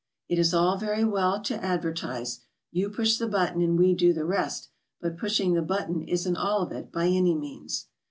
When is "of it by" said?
6.63-7.05